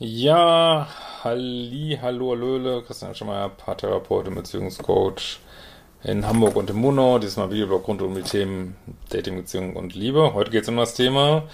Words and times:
Ja, 0.00 0.88
halli, 1.22 1.96
hallo, 2.02 2.32
hallöle, 2.32 2.82
Christian 2.82 3.14
Schemeier, 3.14 3.48
Paartherapeut 3.48 4.26
und 4.26 4.34
Beziehungscoach 4.34 5.38
in 6.02 6.26
Hamburg 6.26 6.56
und 6.56 6.68
im 6.68 6.78
Munau. 6.78 7.20
Diesmal 7.20 7.52
Videoblog 7.52 7.86
rund 7.86 8.02
um 8.02 8.12
die 8.16 8.22
Themen 8.22 8.74
Dating, 9.10 9.36
Beziehung 9.36 9.76
und 9.76 9.94
Liebe. 9.94 10.34
Heute 10.34 10.50
geht 10.50 10.64
es 10.64 10.68
um 10.68 10.76
das 10.76 10.94
Thema 10.94 11.44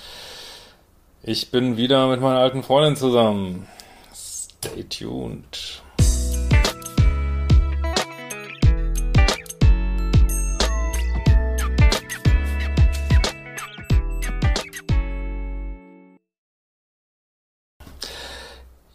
Ich 1.22 1.50
bin 1.50 1.76
wieder 1.76 2.08
mit 2.08 2.22
meiner 2.22 2.38
alten 2.38 2.62
Freundin 2.62 2.96
zusammen. 2.96 3.68
Stay 4.14 4.84
tuned. 4.84 5.82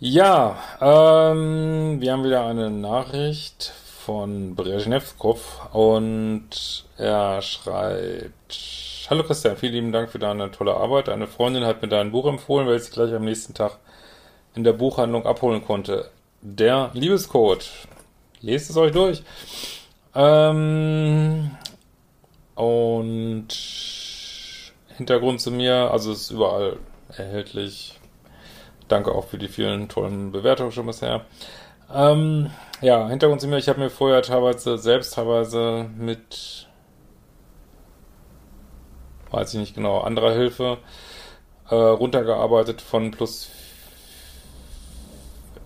Ja, 0.07 0.59
ähm, 0.81 1.99
wir 1.99 2.11
haben 2.11 2.23
wieder 2.23 2.45
eine 2.45 2.69
Nachricht 2.69 3.73
von 4.05 4.53
Brezhnevskov 4.53 5.73
und 5.73 6.85
er 6.95 7.41
schreibt 7.41 9.07
Hallo 9.09 9.23
Christian, 9.23 9.57
vielen 9.57 9.73
lieben 9.73 9.91
Dank 9.91 10.11
für 10.11 10.19
deine 10.19 10.51
tolle 10.51 10.75
Arbeit. 10.75 11.09
Eine 11.09 11.25
Freundin 11.25 11.65
hat 11.65 11.81
mir 11.81 11.87
dein 11.87 12.11
Buch 12.11 12.27
empfohlen, 12.27 12.67
weil 12.67 12.79
ich 12.79 12.91
gleich 12.91 13.15
am 13.15 13.25
nächsten 13.25 13.55
Tag 13.55 13.79
in 14.53 14.63
der 14.63 14.73
Buchhandlung 14.73 15.25
abholen 15.25 15.65
konnte. 15.65 16.11
Der 16.41 16.91
Liebescode. 16.93 17.67
Lest 18.41 18.69
es 18.69 18.77
euch 18.77 18.91
durch. 18.91 19.23
Ähm, 20.13 21.49
und 22.53 23.47
Hintergrund 24.97 25.41
zu 25.41 25.49
mir, 25.49 25.89
also 25.89 26.11
es 26.11 26.21
ist 26.21 26.29
überall 26.29 26.77
erhältlich 27.17 27.99
Danke 28.87 29.11
auch 29.13 29.25
für 29.25 29.37
die 29.37 29.47
vielen 29.47 29.89
tollen 29.89 30.31
Bewertungen 30.31 30.71
schon 30.71 30.85
bisher. 30.85 31.25
Ähm, 31.93 32.51
ja, 32.81 33.07
Hintergrund 33.07 33.41
zu 33.41 33.47
mir, 33.47 33.57
ich 33.57 33.69
habe 33.69 33.79
mir 33.79 33.89
vorher 33.89 34.21
teilweise 34.21 34.77
selbst 34.77 35.13
teilweise 35.13 35.89
mit, 35.97 36.67
weiß 39.31 39.53
ich 39.53 39.59
nicht 39.59 39.75
genau, 39.75 39.99
anderer 40.01 40.33
Hilfe 40.33 40.77
äh, 41.69 41.75
runtergearbeitet 41.75 42.81
von 42.81 43.11
plus, 43.11 43.49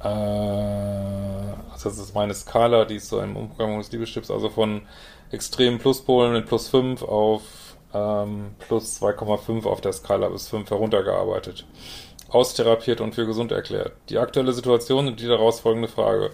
äh, 0.03 0.07
also 0.07 1.89
das 1.89 1.97
ist 1.97 2.15
meine 2.15 2.33
Skala, 2.33 2.85
die 2.85 2.95
ist 2.95 3.09
so 3.09 3.21
im 3.21 3.35
Umgang 3.35 3.77
des 3.77 3.91
Liebeschips, 3.91 4.29
also 4.31 4.49
von 4.49 4.81
extremen 5.31 5.79
Pluspolen 5.79 6.33
mit 6.33 6.47
plus 6.47 6.69
5 6.69 7.01
auf 7.03 7.41
ähm, 7.93 8.55
plus 8.59 9.01
2,5 9.01 9.65
auf 9.65 9.81
der 9.81 9.93
Skala 9.93 10.29
bis 10.29 10.47
5 10.49 10.69
heruntergearbeitet 10.69 11.65
austherapiert 12.29 13.01
und 13.01 13.15
für 13.15 13.25
gesund 13.25 13.51
erklärt. 13.51 13.93
Die 14.09 14.17
aktuelle 14.17 14.53
Situation 14.53 15.07
und 15.07 15.19
die 15.19 15.27
daraus 15.27 15.59
folgende 15.59 15.87
Frage. 15.87 16.31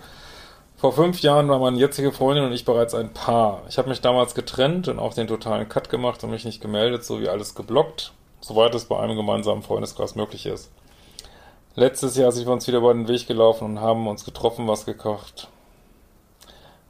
Vor 0.77 0.91
fünf 0.91 1.21
Jahren 1.21 1.47
war 1.47 1.59
meine 1.59 1.77
jetzige 1.77 2.11
Freundin 2.11 2.43
und 2.43 2.51
ich 2.51 2.65
bereits 2.65 2.93
ein 2.93 3.13
Paar. 3.13 3.63
Ich 3.69 3.77
habe 3.77 3.89
mich 3.89 4.01
damals 4.01 4.35
getrennt 4.35 4.87
und 4.87 4.99
auch 4.99 5.13
den 5.13 5.27
totalen 5.27 5.69
Cut 5.69 5.89
gemacht 5.89 6.23
und 6.23 6.31
mich 6.31 6.45
nicht 6.45 6.61
gemeldet, 6.61 7.05
sowie 7.05 7.29
alles 7.29 7.55
geblockt, 7.55 8.11
soweit 8.41 8.75
es 8.75 8.85
bei 8.85 8.99
einem 8.99 9.15
gemeinsamen 9.15 9.63
Freundeskreis 9.63 10.15
möglich 10.15 10.45
ist. 10.45 10.69
Letztes 11.75 12.15
Jahr 12.17 12.31
sind 12.31 12.45
wir 12.45 12.53
uns 12.53 12.67
wieder 12.67 12.77
über 12.79 12.93
den 12.93 13.07
Weg 13.07 13.27
gelaufen 13.27 13.65
und 13.65 13.79
haben 13.81 14.07
uns 14.07 14.25
getroffen, 14.25 14.67
was 14.67 14.85
gekocht. 14.85 15.47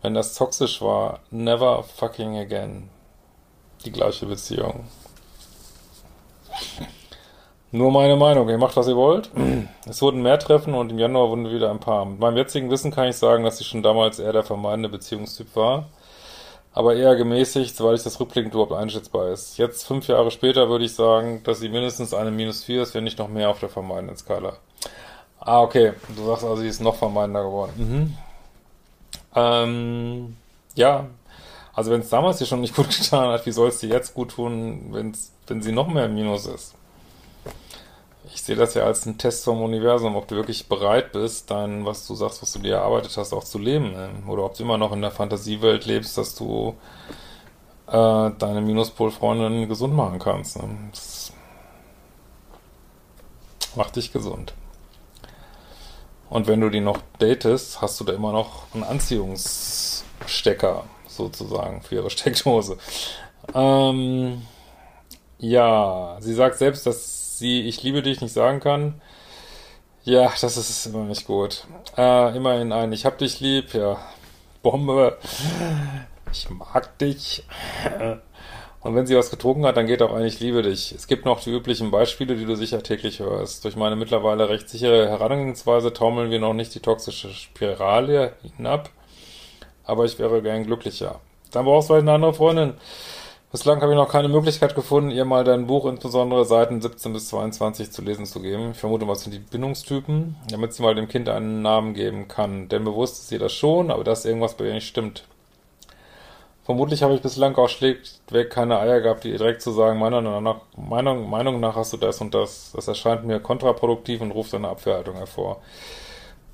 Wenn 0.01 0.13
das 0.13 0.35
toxisch 0.35 0.81
war, 0.81 1.21
never 1.31 1.83
fucking 1.83 2.37
again. 2.37 2.89
Die 3.83 3.91
gleiche 3.91 4.25
Beziehung. 4.25 4.85
Nur 7.75 7.91
meine 7.91 8.15
Meinung, 8.15 8.47
ihr 8.47 8.57
macht, 8.57 8.77
was 8.77 8.87
ihr 8.87 8.95
wollt. 8.95 9.29
Es 9.85 10.01
wurden 10.01 10.21
mehr 10.21 10.39
Treffen 10.39 10.73
und 10.73 10.91
im 10.91 10.97
Januar 10.97 11.27
wurden 11.29 11.51
wieder 11.51 11.69
ein 11.69 11.81
paar. 11.81 12.05
Mit 12.05 12.19
meinem 12.19 12.37
jetzigen 12.37 12.71
Wissen 12.71 12.89
kann 12.89 13.09
ich 13.09 13.17
sagen, 13.17 13.43
dass 13.43 13.59
ich 13.59 13.67
schon 13.67 13.83
damals 13.83 14.17
eher 14.17 14.31
der 14.31 14.43
vermeidende 14.43 14.87
Beziehungstyp 14.87 15.55
war, 15.57 15.89
aber 16.73 16.95
eher 16.95 17.17
gemäßigt, 17.17 17.83
weil 17.83 17.95
ich 17.95 18.03
das 18.03 18.17
rückblickend 18.19 18.53
überhaupt 18.53 18.71
einschätzbar 18.71 19.27
ist. 19.27 19.57
Jetzt, 19.57 19.85
fünf 19.85 20.07
Jahre 20.07 20.31
später, 20.31 20.69
würde 20.69 20.85
ich 20.85 20.95
sagen, 20.95 21.43
dass 21.43 21.59
sie 21.59 21.67
mindestens 21.67 22.13
eine 22.13 22.31
Minus 22.31 22.63
4 22.63 22.81
ist, 22.81 22.95
wenn 22.95 23.03
nicht 23.03 23.19
noch 23.19 23.27
mehr 23.27 23.49
auf 23.49 23.59
der 23.59 23.67
vermeidenden 23.67 24.15
Skala. 24.15 24.53
Ah, 25.39 25.61
okay. 25.61 25.93
Du 26.15 26.25
sagst 26.25 26.45
also, 26.45 26.55
sie 26.55 26.69
ist 26.69 26.81
noch 26.81 26.95
vermeidender 26.95 27.43
geworden. 27.43 27.73
Mhm. 27.75 28.17
Ähm, 29.35 30.37
ja. 30.75 31.07
Also 31.73 31.91
wenn 31.91 32.01
es 32.01 32.09
damals 32.09 32.37
dir 32.37 32.45
schon 32.45 32.61
nicht 32.61 32.75
gut 32.75 32.89
getan 32.97 33.33
hat, 33.33 33.45
wie 33.45 33.51
soll 33.51 33.67
es 33.67 33.79
dir 33.79 33.89
jetzt 33.89 34.13
gut 34.13 34.31
tun, 34.31 34.87
wenn's, 34.91 35.33
wenn 35.47 35.61
sie 35.61 35.73
noch 35.73 35.87
mehr 35.87 36.07
Minus 36.07 36.47
ist? 36.47 36.73
Ich 38.35 38.43
sehe 38.43 38.55
das 38.57 38.73
ja 38.73 38.83
als 38.83 39.07
einen 39.07 39.17
Test 39.17 39.45
vom 39.45 39.63
Universum, 39.63 40.17
ob 40.17 40.27
du 40.27 40.35
wirklich 40.35 40.67
bereit 40.67 41.13
bist, 41.13 41.49
dein, 41.51 41.85
was 41.85 42.05
du 42.05 42.15
sagst, 42.15 42.41
was 42.41 42.51
du 42.51 42.59
dir 42.59 42.75
erarbeitet 42.75 43.15
hast, 43.15 43.31
auch 43.31 43.45
zu 43.45 43.57
leben. 43.57 43.93
Ne? 43.93 44.09
Oder 44.27 44.43
ob 44.43 44.55
du 44.55 44.63
immer 44.63 44.77
noch 44.77 44.91
in 44.91 45.01
der 45.01 45.11
Fantasiewelt 45.11 45.85
lebst, 45.85 46.17
dass 46.17 46.35
du 46.35 46.75
äh, 47.87 48.31
deine 48.37 48.59
Minuspol-Freundin 48.59 49.69
gesund 49.69 49.93
machen 49.93 50.19
kannst. 50.19 50.57
Ne? 50.57 50.67
Das 50.91 51.31
macht 53.75 53.95
dich 53.95 54.11
gesund. 54.11 54.53
Und 56.29 56.47
wenn 56.47 56.59
du 56.59 56.69
die 56.69 56.81
noch 56.81 56.99
datest, 57.19 57.81
hast 57.81 58.01
du 58.01 58.03
da 58.03 58.11
immer 58.11 58.33
noch 58.33 58.63
einen 58.73 58.83
Anziehungsstecker, 58.83 60.83
sozusagen, 61.07 61.81
für 61.83 61.95
ihre 61.95 62.09
Steckdose. 62.09 62.77
Ähm, 63.53 64.41
ja, 65.37 66.17
sie 66.19 66.33
sagt 66.33 66.57
selbst, 66.57 66.85
dass 66.85 67.24
sie 67.37 67.61
Ich 67.61 67.83
liebe 67.83 68.01
dich 68.01 68.21
nicht 68.21 68.33
sagen 68.33 68.59
kann. 68.59 69.01
Ja, 70.03 70.31
das 70.39 70.57
ist 70.57 70.85
immer 70.85 71.03
nicht 71.03 71.25
gut. 71.25 71.65
Äh, 71.97 72.35
immerhin 72.37 72.71
ein 72.71 72.93
Ich 72.93 73.05
hab 73.05 73.17
dich 73.17 73.39
lieb, 73.39 73.73
ja. 73.73 73.97
Bombe. 74.61 75.17
Ich 76.31 76.49
mag 76.49 76.97
dich. 76.99 77.43
Und 78.81 78.95
wenn 78.95 79.07
sie 79.07 79.15
was 79.15 79.31
getrunken 79.31 79.65
hat, 79.65 79.77
dann 79.77 79.87
geht 79.87 80.03
auch 80.03 80.13
ein 80.13 80.25
Ich 80.25 80.39
liebe 80.39 80.61
dich. 80.61 80.91
Es 80.91 81.07
gibt 81.07 81.25
noch 81.25 81.39
die 81.39 81.49
üblichen 81.49 81.89
Beispiele, 81.89 82.35
die 82.35 82.45
du 82.45 82.55
sicher 82.55 82.83
täglich 82.83 83.19
hörst. 83.19 83.63
Durch 83.63 83.75
meine 83.75 83.95
mittlerweile 83.95 84.47
recht 84.47 84.69
sichere 84.69 85.09
Herangehensweise 85.09 85.91
taumeln 85.91 86.29
wir 86.29 86.39
noch 86.39 86.53
nicht 86.53 86.75
die 86.75 86.81
toxische 86.81 87.29
Spirale 87.29 88.33
hinab. 88.57 88.91
Aber 89.85 90.05
ich 90.05 90.19
wäre 90.19 90.41
gern 90.43 90.65
glücklicher. 90.65 91.19
Dann 91.51 91.65
brauchst 91.65 91.89
du 91.89 91.95
halt 91.95 92.03
eine 92.03 92.13
andere 92.13 92.33
Freundin. 92.35 92.73
Bislang 93.55 93.81
habe 93.81 93.93
ich 93.93 93.97
noch 93.97 94.11
keine 94.11 94.27
Möglichkeit 94.27 94.75
gefunden, 94.75 95.11
ihr 95.11 95.23
mal 95.23 95.45
dein 95.45 95.65
Buch, 95.65 95.85
insbesondere 95.85 96.43
Seiten 96.43 96.81
17 96.81 97.13
bis 97.13 97.29
22, 97.29 97.89
zu 97.89 98.01
lesen 98.01 98.25
zu 98.25 98.41
geben. 98.41 98.71
Ich 98.71 98.77
vermute, 98.79 99.07
was 99.07 99.21
sind 99.21 99.33
die 99.33 99.39
Bindungstypen, 99.39 100.35
damit 100.49 100.73
sie 100.73 100.83
mal 100.83 100.93
dem 100.93 101.07
Kind 101.07 101.29
einen 101.29 101.61
Namen 101.61 101.93
geben 101.93 102.27
kann. 102.27 102.67
Denn 102.67 102.83
bewusst 102.83 103.23
ist 103.23 103.31
ihr 103.31 103.39
das 103.39 103.53
schon, 103.53 103.91
aber 103.91 104.03
dass 104.03 104.25
irgendwas 104.25 104.55
bei 104.55 104.65
ihr 104.65 104.73
nicht 104.73 104.89
stimmt. 104.89 105.23
Vermutlich 106.65 107.01
habe 107.01 107.13
ich 107.13 107.21
bislang 107.21 107.55
auch 107.55 107.69
schlichtweg 107.69 108.49
keine 108.49 108.77
Eier 108.77 108.99
gehabt, 108.99 109.23
ihr 109.23 109.37
direkt 109.37 109.61
zu 109.61 109.71
sagen, 109.71 109.99
meiner 109.99 111.13
Meinung 111.15 111.59
nach 111.61 111.77
hast 111.77 111.93
du 111.93 111.97
das 111.97 112.19
und 112.19 112.33
das. 112.33 112.73
Das 112.75 112.89
erscheint 112.89 113.23
mir 113.23 113.39
kontraproduktiv 113.39 114.19
und 114.19 114.31
ruft 114.31 114.53
eine 114.53 114.67
Abwehrhaltung 114.67 115.15
hervor. 115.15 115.61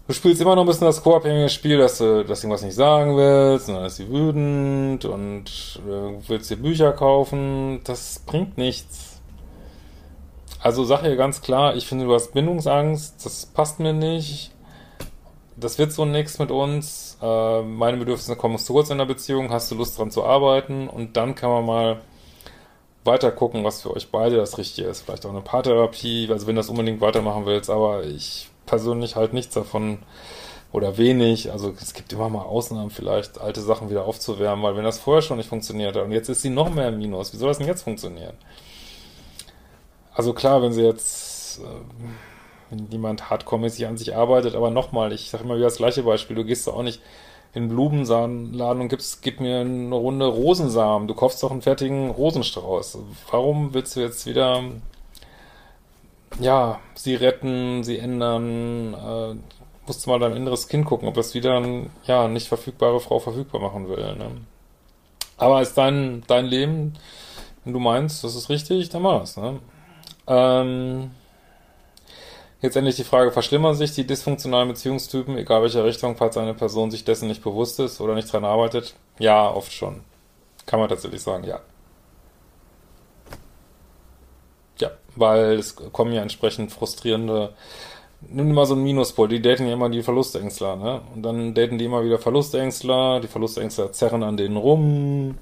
Du 0.07 0.13
spielst 0.13 0.41
immer 0.41 0.55
noch 0.55 0.63
ein 0.63 0.67
bisschen 0.67 0.87
das 0.87 1.03
co-abhängige 1.03 1.49
Spiel, 1.49 1.77
dass 1.77 1.99
du 1.99 2.25
dass 2.25 2.41
du 2.41 2.47
irgendwas 2.47 2.63
nicht 2.63 2.75
sagen 2.75 3.15
willst, 3.15 3.69
und 3.69 3.75
dann 3.75 3.85
ist 3.85 3.97
sie 3.97 4.09
wütend 4.09 5.05
und 5.05 5.79
äh, 5.87 6.27
willst 6.27 6.49
dir 6.49 6.57
Bücher 6.57 6.91
kaufen. 6.91 7.81
Das 7.83 8.19
bringt 8.25 8.57
nichts. 8.57 9.21
Also 10.59 10.83
sag 10.83 11.03
ihr 11.03 11.15
ganz 11.15 11.41
klar, 11.41 11.75
ich 11.75 11.87
finde, 11.87 12.05
du 12.05 12.13
hast 12.13 12.33
Bindungsangst, 12.33 13.25
das 13.25 13.45
passt 13.47 13.79
mir 13.79 13.93
nicht. 13.93 14.51
Das 15.55 15.77
wird 15.79 15.91
so 15.91 16.05
nichts 16.05 16.39
mit 16.39 16.51
uns. 16.51 17.17
Äh, 17.21 17.61
meine 17.61 17.97
Bedürfnisse 17.97 18.35
kommen 18.35 18.57
zu 18.57 18.73
kurz 18.73 18.89
in 18.89 18.97
der 18.97 19.05
Beziehung, 19.05 19.51
hast 19.51 19.71
du 19.71 19.75
Lust 19.75 19.97
dran 19.97 20.11
zu 20.11 20.23
arbeiten 20.23 20.87
und 20.87 21.15
dann 21.17 21.35
kann 21.35 21.51
man 21.51 21.65
mal 21.65 22.01
weiter 23.03 23.31
gucken, 23.31 23.63
was 23.63 23.81
für 23.81 23.95
euch 23.95 24.09
beide 24.11 24.37
das 24.37 24.57
Richtige 24.57 24.87
ist. 24.87 25.01
Vielleicht 25.01 25.25
auch 25.25 25.31
eine 25.31 25.41
Paartherapie, 25.41 26.27
also 26.31 26.47
wenn 26.47 26.55
du 26.55 26.59
das 26.59 26.69
unbedingt 26.69 27.01
weitermachen 27.01 27.45
willst, 27.45 27.69
aber 27.69 28.03
ich 28.03 28.49
persönlich 28.71 29.17
halt 29.17 29.33
nichts 29.33 29.53
davon 29.53 29.99
oder 30.71 30.97
wenig. 30.97 31.51
Also 31.51 31.73
es 31.81 31.93
gibt 31.93 32.13
immer 32.13 32.29
mal 32.29 32.43
Ausnahmen 32.43 32.89
vielleicht, 32.89 33.41
alte 33.41 33.59
Sachen 33.59 33.89
wieder 33.89 34.05
aufzuwärmen, 34.05 34.63
weil 34.63 34.77
wenn 34.77 34.85
das 34.85 34.97
vorher 34.97 35.21
schon 35.21 35.35
nicht 35.37 35.49
funktioniert 35.49 35.97
hat 35.97 36.05
und 36.05 36.13
jetzt 36.13 36.29
ist 36.29 36.41
sie 36.41 36.49
noch 36.49 36.73
mehr 36.73 36.87
im 36.87 36.97
Minus, 36.97 37.33
wie 37.33 37.37
soll 37.37 37.49
das 37.49 37.57
denn 37.57 37.67
jetzt 37.67 37.83
funktionieren? 37.83 38.37
Also 40.13 40.31
klar, 40.31 40.61
wenn 40.61 40.71
sie 40.71 40.83
jetzt, 40.83 41.59
äh, 41.59 41.63
wenn 42.69 42.87
jemand 42.89 43.29
hardcore-mäßig 43.29 43.87
an 43.87 43.97
sich 43.97 44.15
arbeitet, 44.15 44.55
aber 44.55 44.71
nochmal, 44.71 45.11
ich 45.11 45.29
sage 45.29 45.43
immer 45.43 45.55
wieder 45.57 45.65
das 45.65 45.75
gleiche 45.75 46.03
Beispiel, 46.03 46.37
du 46.37 46.45
gehst 46.45 46.65
da 46.65 46.71
auch 46.71 46.83
nicht 46.83 47.01
in 47.53 47.63
den 47.63 47.69
Blumenladen 47.69 48.81
und 48.81 48.87
gibst, 48.87 49.21
gib 49.21 49.41
mir 49.41 49.59
eine 49.59 49.93
Runde 49.93 50.25
Rosensamen. 50.25 51.09
Du 51.09 51.13
kaufst 51.13 51.43
doch 51.43 51.51
einen 51.51 51.61
fertigen 51.61 52.09
Rosenstrauß. 52.09 52.99
Warum 53.29 53.73
willst 53.73 53.97
du 53.97 53.99
jetzt 53.99 54.25
wieder, 54.25 54.63
ja, 56.39 56.79
sie 56.95 57.15
retten, 57.15 57.83
sie 57.83 57.99
ändern, 57.99 58.93
äh, 58.93 59.35
musst 59.85 60.05
du 60.05 60.09
mal 60.09 60.19
dein 60.19 60.35
inneres 60.35 60.67
Kind 60.67 60.85
gucken, 60.85 61.07
ob 61.07 61.15
das 61.15 61.33
wieder 61.33 61.57
eine, 61.57 61.89
ja, 62.05 62.27
nicht 62.27 62.47
verfügbare 62.47 62.99
Frau 62.99 63.19
verfügbar 63.19 63.61
machen 63.61 63.89
will, 63.89 64.15
ne? 64.15 64.31
Aber 65.37 65.61
ist 65.61 65.77
dein, 65.77 66.23
dein 66.27 66.45
Leben, 66.45 66.93
wenn 67.63 67.73
du 67.73 67.79
meinst, 67.79 68.23
das 68.23 68.35
ist 68.35 68.49
richtig, 68.49 68.89
dann 68.89 69.01
mach 69.01 69.23
es, 69.23 69.37
ne? 69.37 69.59
Ähm, 70.27 71.11
Jetzt 72.61 72.75
endlich 72.75 72.95
die 72.95 73.03
Frage, 73.03 73.31
verschlimmern 73.31 73.73
sich 73.73 73.93
die 73.93 74.05
dysfunktionalen 74.05 74.69
Beziehungstypen, 74.69 75.35
egal 75.37 75.63
welcher 75.63 75.83
Richtung, 75.83 76.15
falls 76.15 76.37
eine 76.37 76.53
Person 76.53 76.91
sich 76.91 77.03
dessen 77.03 77.27
nicht 77.27 77.43
bewusst 77.43 77.79
ist 77.79 77.99
oder 77.99 78.13
nicht 78.13 78.31
dran 78.31 78.45
arbeitet? 78.45 78.93
Ja, 79.17 79.49
oft 79.49 79.73
schon. 79.73 80.01
Kann 80.67 80.79
man 80.79 80.87
tatsächlich 80.87 81.23
sagen, 81.23 81.43
ja. 81.43 81.59
Ja, 84.79 84.91
weil 85.15 85.53
es 85.59 85.75
kommen 85.75 86.13
ja 86.13 86.21
entsprechend 86.21 86.71
frustrierende, 86.71 87.53
nimm 88.29 88.53
mal 88.53 88.65
so 88.65 88.75
einen 88.75 88.83
Minuspol, 88.83 89.27
die 89.27 89.41
daten 89.41 89.67
ja 89.67 89.73
immer 89.73 89.89
die 89.89 90.03
Verlustängstler, 90.03 90.75
ne? 90.75 91.01
Und 91.15 91.23
dann 91.23 91.53
daten 91.53 91.77
die 91.77 91.85
immer 91.85 92.03
wieder 92.03 92.19
Verlustängstler, 92.19 93.19
die 93.19 93.27
Verlustängstler 93.27 93.91
zerren 93.91 94.23
an 94.23 94.37
denen 94.37 94.57
rum, 94.57 95.37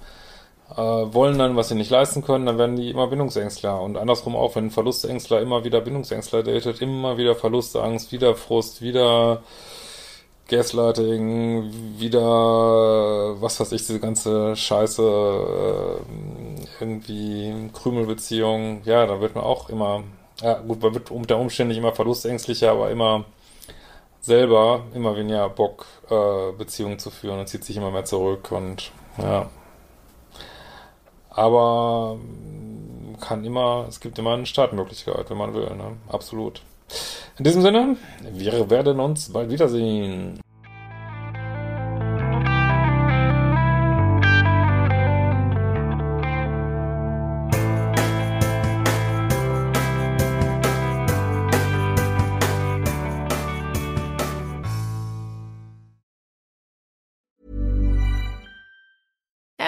äh, 0.71 0.75
wollen 0.77 1.37
dann, 1.39 1.55
was 1.55 1.69
sie 1.69 1.75
nicht 1.75 1.89
leisten 1.91 2.23
können, 2.23 2.45
dann 2.45 2.57
werden 2.57 2.75
die 2.75 2.89
immer 2.89 3.07
Bindungsängstler. 3.07 3.81
Und 3.81 3.97
andersrum 3.97 4.35
auch, 4.35 4.55
wenn 4.55 4.65
ein 4.67 4.71
Verlustängstler 4.71 5.41
immer 5.41 5.63
wieder 5.63 5.81
Bindungsängstler 5.81 6.43
datet, 6.43 6.81
immer 6.81 7.17
wieder 7.17 7.35
Verlustangst, 7.35 8.11
wieder 8.11 8.35
Frust, 8.35 8.81
wieder 8.81 9.41
Gaslighting, 10.49 11.71
wieder, 11.97 12.21
was 13.41 13.59
weiß 13.59 13.71
ich, 13.71 13.85
diese 13.85 13.99
ganze 13.99 14.55
Scheiße, 14.55 15.03
äh, 15.03 16.48
irgendwie 16.79 17.69
Krümelbeziehung, 17.73 18.81
ja, 18.85 19.05
da 19.05 19.21
wird 19.21 19.35
man 19.35 19.43
auch 19.43 19.69
immer, 19.69 20.03
ja 20.41 20.59
gut, 20.59 20.81
man 20.81 20.93
wird 20.93 21.11
unter 21.11 21.37
Umständen 21.37 21.69
nicht 21.69 21.77
immer 21.77 21.93
verlustängstlicher, 21.93 22.71
aber 22.71 22.91
immer 22.91 23.25
selber 24.21 24.83
immer 24.93 25.15
weniger 25.15 25.49
Bock, 25.49 25.85
äh, 26.09 26.51
Beziehungen 26.57 26.99
zu 26.99 27.09
führen 27.09 27.39
und 27.39 27.47
zieht 27.47 27.63
sich 27.63 27.77
immer 27.77 27.91
mehr 27.91 28.05
zurück 28.05 28.51
und 28.51 28.91
ja. 29.17 29.49
Aber 31.29 32.17
kann 33.19 33.43
immer, 33.43 33.85
es 33.87 33.99
gibt 33.99 34.17
immer 34.19 34.33
eine 34.33 34.45
Startmöglichkeit, 34.45 35.29
wenn 35.29 35.37
man 35.37 35.53
will, 35.53 35.75
ne? 35.75 35.97
Absolut. 36.07 36.61
In 37.37 37.43
diesem 37.43 37.61
Sinne, 37.61 37.97
wir 38.31 38.69
werden 38.69 38.99
uns 38.99 39.31
bald 39.31 39.49
wiedersehen. 39.49 40.39